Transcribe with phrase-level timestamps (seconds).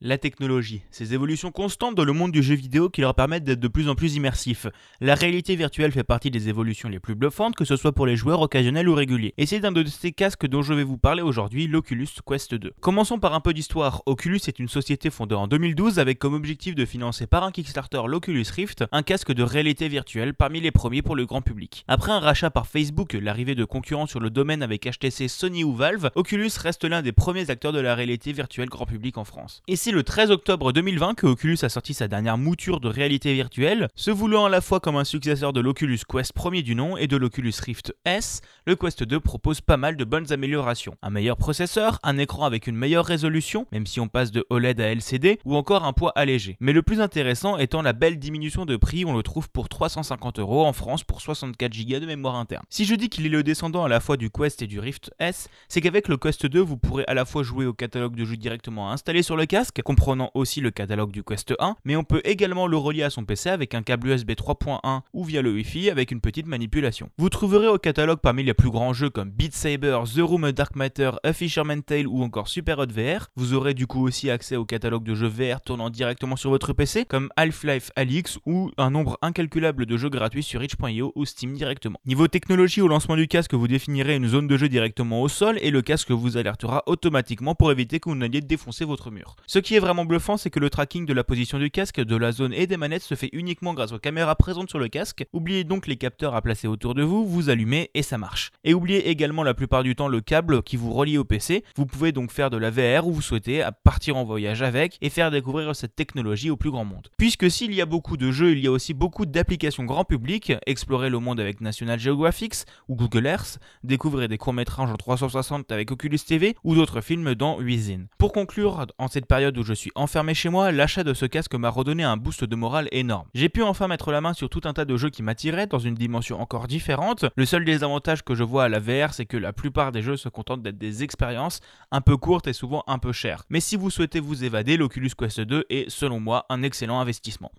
[0.00, 3.58] La technologie, ces évolutions constantes dans le monde du jeu vidéo qui leur permettent d'être
[3.58, 4.68] de plus en plus immersifs.
[5.00, 8.14] La réalité virtuelle fait partie des évolutions les plus bluffantes, que ce soit pour les
[8.14, 9.34] joueurs occasionnels ou réguliers.
[9.38, 12.74] Et c'est d'un de ces casques dont je vais vous parler aujourd'hui, l'Oculus Quest 2.
[12.78, 14.04] Commençons par un peu d'histoire.
[14.06, 18.02] Oculus est une société fondée en 2012 avec comme objectif de financer par un Kickstarter
[18.06, 21.84] l'Oculus Rift, un casque de réalité virtuelle parmi les premiers pour le grand public.
[21.88, 25.74] Après un rachat par Facebook, l'arrivée de concurrents sur le domaine avec HTC, Sony ou
[25.74, 29.60] Valve, Oculus reste l'un des premiers acteurs de la réalité virtuelle grand public en France.
[29.90, 34.10] Le 13 octobre 2020 que Oculus a sorti sa dernière mouture de réalité virtuelle, se
[34.10, 37.16] voulant à la fois comme un successeur de l'Oculus Quest premier du nom et de
[37.16, 40.94] l'Oculus Rift S, le Quest 2 propose pas mal de bonnes améliorations.
[41.02, 44.80] Un meilleur processeur, un écran avec une meilleure résolution, même si on passe de OLED
[44.80, 46.56] à LCD, ou encore un poids allégé.
[46.60, 50.38] Mais le plus intéressant étant la belle diminution de prix, on le trouve pour 350
[50.38, 52.64] euros en France pour 64 Go de mémoire interne.
[52.68, 55.10] Si je dis qu'il est le descendant à la fois du Quest et du Rift
[55.18, 58.24] S, c'est qu'avec le Quest 2, vous pourrez à la fois jouer au catalogue de
[58.24, 62.04] jeux directement installé sur le casque, comprenant aussi le catalogue du Quest 1, mais on
[62.04, 65.52] peut également le relier à son PC avec un câble USB 3.1 ou via le
[65.52, 67.10] Wi-Fi avec une petite manipulation.
[67.18, 70.76] Vous trouverez au catalogue parmi les plus grands jeux comme Beat Saber, The Room Dark
[70.76, 73.28] Matter, A Fisherman Tale ou encore Super Hot VR.
[73.36, 76.72] Vous aurez du coup aussi accès au catalogue de jeux VR tournant directement sur votre
[76.72, 81.54] PC comme Half-Life Alix ou un nombre incalculable de jeux gratuits sur itch.io ou Steam
[81.54, 81.98] directement.
[82.06, 85.58] Niveau technologie, au lancement du casque, vous définirez une zone de jeu directement au sol
[85.60, 89.36] et le casque vous alertera automatiquement pour éviter que vous n'alliez défoncer votre mur.
[89.46, 92.16] Ce qui est vraiment bluffant, c'est que le tracking de la position du casque, de
[92.16, 95.26] la zone et des manettes se fait uniquement grâce aux caméras présentes sur le casque.
[95.32, 98.50] Oubliez donc les capteurs à placer autour de vous, vous allumez et ça marche.
[98.64, 101.64] Et oubliez également la plupart du temps le câble qui vous relie au PC.
[101.76, 104.98] Vous pouvez donc faire de la VR où vous souhaitez, à partir en voyage avec
[105.00, 107.08] et faire découvrir cette technologie au plus grand monde.
[107.16, 110.52] Puisque s'il y a beaucoup de jeux, il y a aussi beaucoup d'applications grand public.
[110.66, 112.54] Explorez le monde avec National Geographic
[112.88, 117.58] ou Google Earth, découvrez des courts-métrages en 360 avec Oculus TV ou d'autres films dans
[117.58, 118.06] Within.
[118.18, 119.26] Pour conclure, en cette
[119.58, 122.56] où je suis enfermé chez moi, l'achat de ce casque m'a redonné un boost de
[122.56, 123.26] morale énorme.
[123.34, 125.78] J'ai pu enfin mettre la main sur tout un tas de jeux qui m'attiraient dans
[125.78, 127.24] une dimension encore différente.
[127.36, 130.16] Le seul désavantage que je vois à la VR, c'est que la plupart des jeux
[130.16, 131.60] se contentent d'être des expériences
[131.90, 133.44] un peu courtes et souvent un peu chères.
[133.50, 137.50] Mais si vous souhaitez vous évader, l'Oculus Quest 2 est selon moi un excellent investissement.